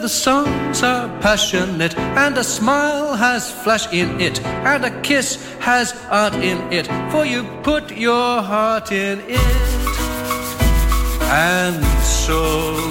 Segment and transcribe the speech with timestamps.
[0.00, 5.94] The songs are passionate, and a smile has flash in it, and a kiss has
[6.10, 9.38] art in it, for you put your heart in it.
[11.30, 12.82] And so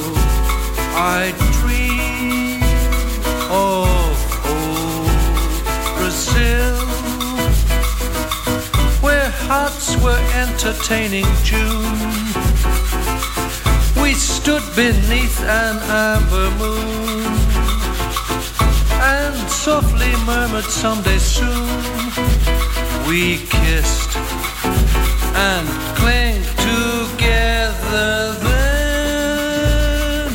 [0.95, 2.63] I dream
[3.51, 4.15] of
[4.55, 5.11] old
[5.97, 6.77] Brazil,
[9.01, 12.50] where hearts were entertaining June.
[14.11, 17.31] We stood beneath an amber moon
[18.99, 22.11] and softly murmured someday soon.
[23.07, 24.17] We kissed
[25.47, 25.65] and
[25.95, 30.31] cling together then.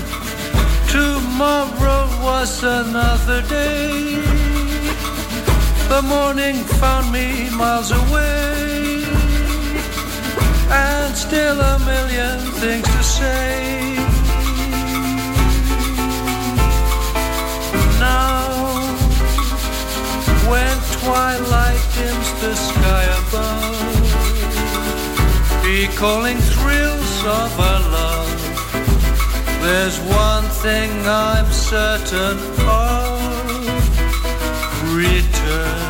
[0.89, 4.23] Tomorrow was another day.
[5.91, 8.96] The morning found me miles away,
[10.71, 13.97] and still a million things to say.
[18.01, 18.49] Now,
[20.51, 23.77] when twilight dims the sky above
[25.67, 28.41] recalling thrills of our love.
[29.63, 33.21] There's one thing I'm certain of
[34.95, 35.86] return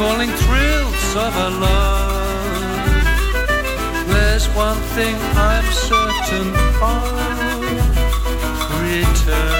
[0.00, 2.08] recalling thrills of our love.
[4.08, 7.04] There's one thing I'm certain of
[8.80, 9.59] return.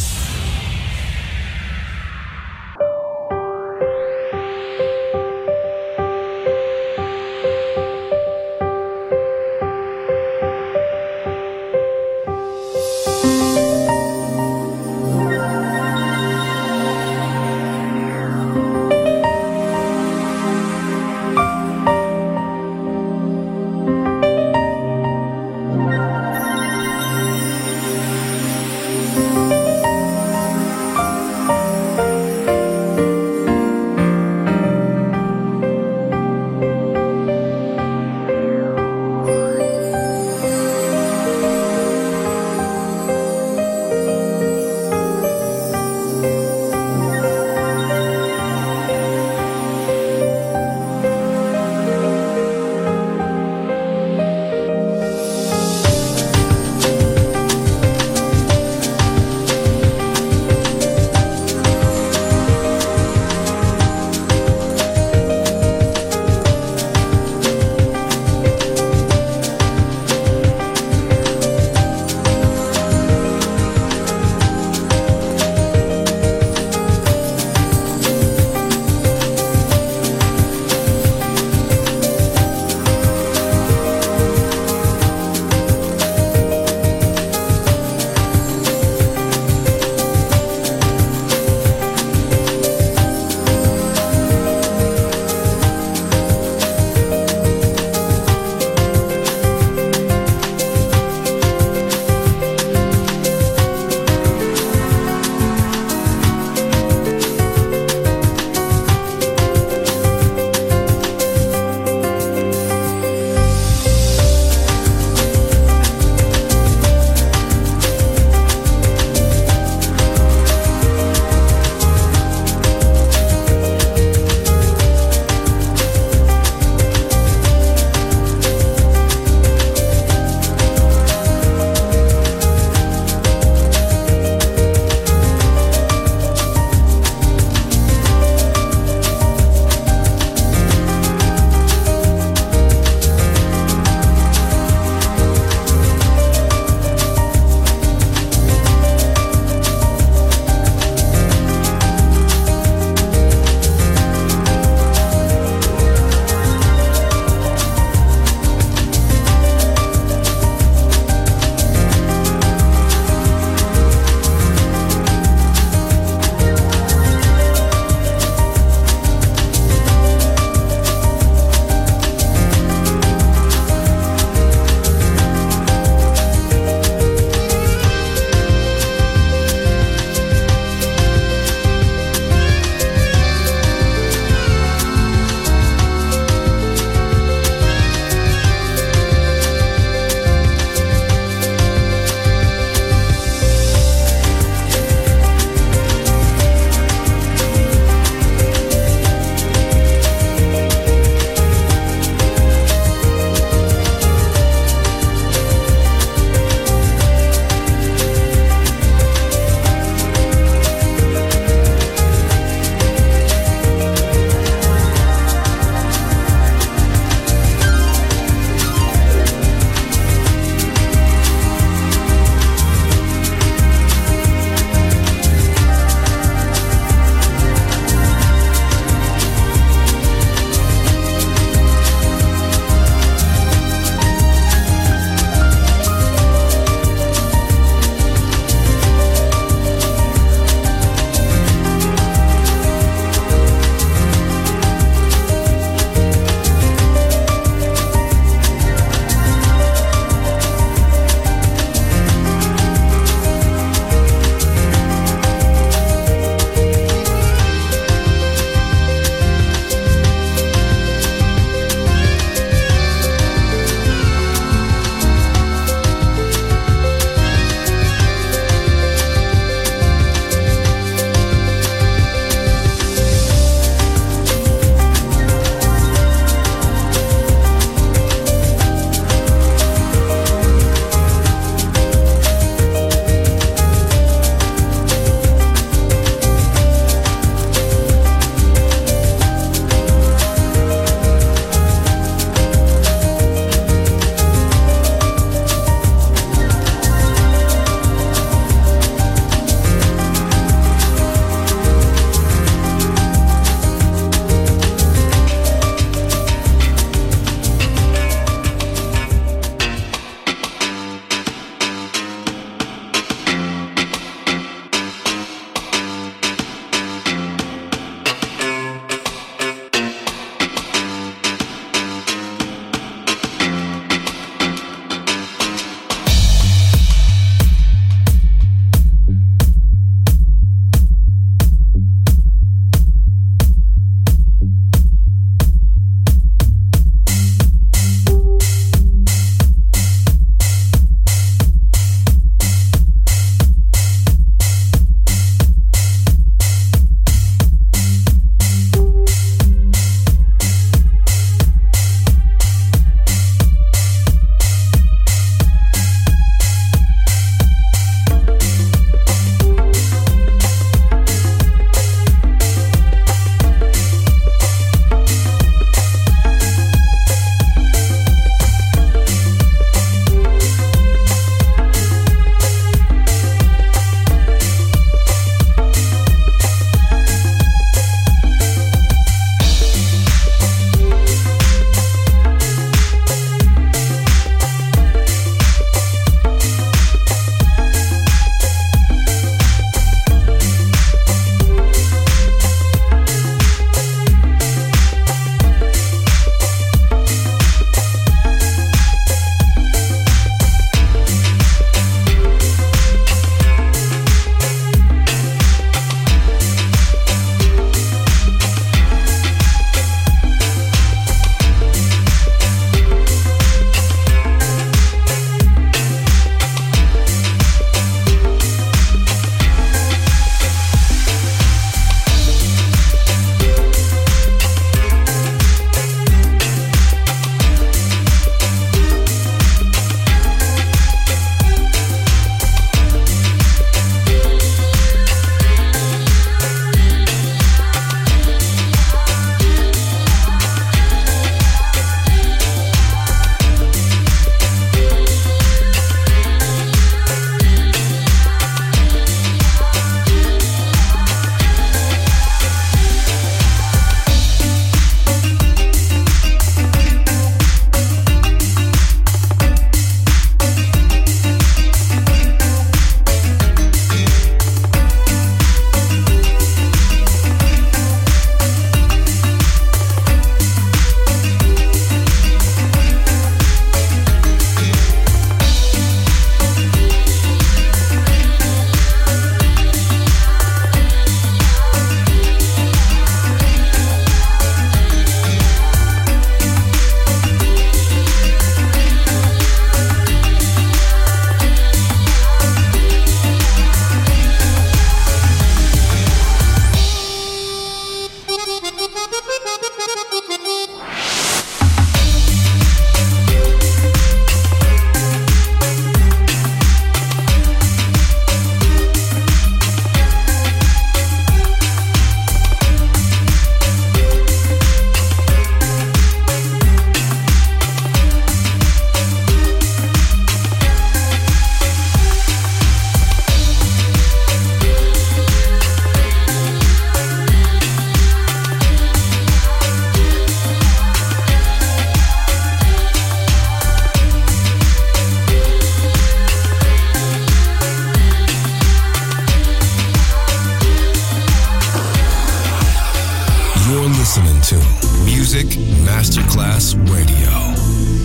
[545.33, 547.35] Music Masterclass Radio.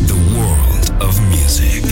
[0.07, 1.83] The world of music.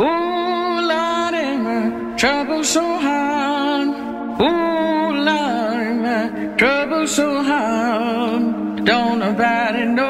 [0.00, 3.88] Ooh, Lordy, my trouble so hard.
[4.40, 8.84] Ooh, Lordy, my trouble so hard.
[8.84, 10.09] Don't nobody know.